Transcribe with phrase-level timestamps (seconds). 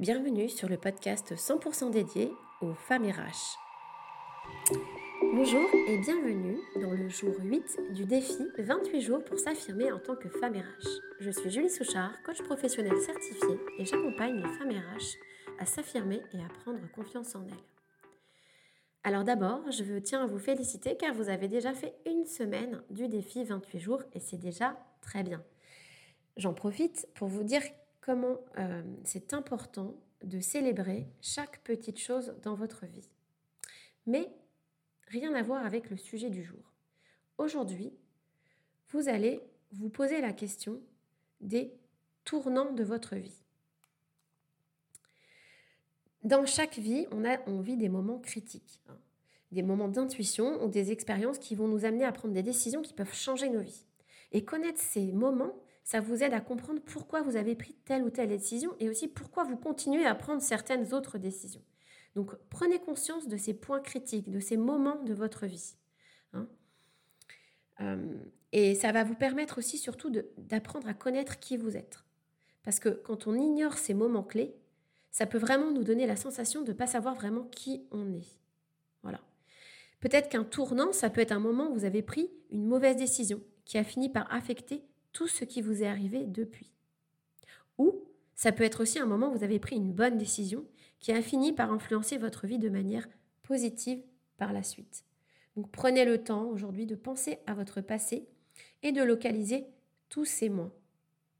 [0.00, 3.58] Bienvenue sur le podcast 100% dédié aux femmes RH.
[5.34, 10.16] Bonjour et bienvenue dans le jour 8 du défi 28 jours pour s'affirmer en tant
[10.16, 10.88] que femme RH.
[11.20, 15.18] Je suis Julie Souchard, coach professionnel certifié et j'accompagne les femmes RH
[15.58, 17.52] à s'affirmer et à prendre confiance en elles.
[19.04, 23.08] Alors d'abord, je tiens à vous féliciter car vous avez déjà fait une semaine du
[23.08, 25.44] défi 28 jours et c'est déjà très bien.
[26.38, 27.62] J'en profite pour vous dire
[28.02, 33.08] comment euh, c'est important de célébrer chaque petite chose dans votre vie.
[34.06, 34.28] Mais
[35.08, 36.72] rien à voir avec le sujet du jour.
[37.38, 37.92] Aujourd'hui,
[38.90, 39.40] vous allez
[39.72, 40.80] vous poser la question
[41.40, 41.72] des
[42.24, 43.42] tournants de votre vie.
[46.22, 48.98] Dans chaque vie, on, a, on vit des moments critiques, hein.
[49.50, 52.94] des moments d'intuition ou des expériences qui vont nous amener à prendre des décisions qui
[52.94, 53.86] peuvent changer nos vies.
[54.30, 58.10] Et connaître ces moments, ça vous aide à comprendre pourquoi vous avez pris telle ou
[58.10, 61.62] telle décision et aussi pourquoi vous continuez à prendre certaines autres décisions.
[62.14, 65.74] Donc prenez conscience de ces points critiques, de ces moments de votre vie.
[66.32, 66.48] Hein.
[68.52, 72.04] Et ça va vous permettre aussi surtout d'apprendre à connaître qui vous êtes.
[72.62, 74.54] Parce que quand on ignore ces moments clés,
[75.10, 78.38] ça peut vraiment nous donner la sensation de ne pas savoir vraiment qui on est.
[79.02, 79.20] Voilà.
[80.00, 83.40] Peut-être qu'un tournant, ça peut être un moment où vous avez pris une mauvaise décision
[83.64, 86.70] qui a fini par affecter tout ce qui vous est arrivé depuis.
[87.78, 90.64] Ou ça peut être aussi un moment où vous avez pris une bonne décision
[91.00, 93.08] qui a fini par influencer votre vie de manière
[93.42, 94.02] positive
[94.36, 95.04] par la suite.
[95.56, 98.26] Donc prenez le temps aujourd'hui de penser à votre passé
[98.82, 99.66] et de localiser
[100.08, 100.72] tous ces mois,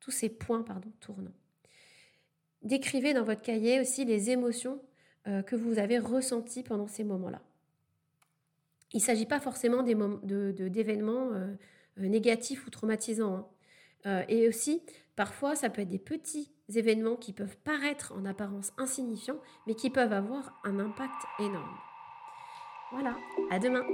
[0.00, 0.64] tous ces points
[1.00, 1.32] tournants.
[2.62, 4.80] Décrivez dans votre cahier aussi les émotions
[5.26, 7.42] euh, que vous avez ressenties pendant ces moments-là.
[8.92, 10.54] Il ne s'agit pas forcément d'événements de,
[11.34, 11.56] euh,
[11.98, 13.34] euh, négatifs ou traumatisants.
[13.34, 13.46] Hein.
[14.06, 14.82] Euh, et aussi,
[15.16, 19.90] parfois, ça peut être des petits événements qui peuvent paraître en apparence insignifiants, mais qui
[19.90, 21.78] peuvent avoir un impact énorme.
[22.92, 23.16] Voilà,
[23.50, 23.84] à demain